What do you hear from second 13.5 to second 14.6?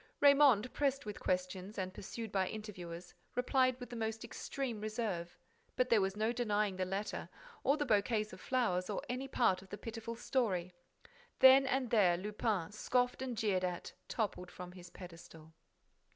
at, toppled